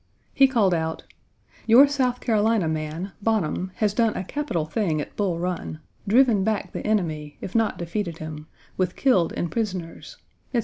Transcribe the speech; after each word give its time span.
He 0.33 0.47
called 0.47 0.73
out: 0.73 1.03
"Your 1.67 1.87
South 1.87 2.21
Carolina 2.21 2.67
man, 2.67 3.11
Bonham, 3.21 3.71
has 3.75 3.93
done 3.93 4.15
a 4.17 4.23
capital 4.23 4.65
thing 4.65 4.99
at 4.99 5.15
Bull 5.15 5.37
Run 5.37 5.79
driven 6.07 6.43
back 6.43 6.71
the 6.71 6.79
enemy, 6.87 7.37
if 7.39 7.53
not 7.53 7.77
defeated 7.77 8.17
him; 8.17 8.47
with 8.77 8.95
killed 8.95 9.31
and 9.31 9.51
prisoners," 9.51 10.17
etc. 10.55 10.59